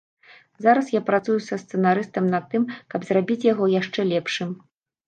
Зараз 0.65 0.87
я 0.93 1.01
працую 1.09 1.35
са 1.49 1.59
сцэнарыстам 1.65 2.33
над 2.33 2.51
тым, 2.55 2.67
каб 2.95 3.01
зрабіць 3.13 3.43
яго 3.53 3.71
яшчэ 3.79 4.09
лепшым. 4.17 4.61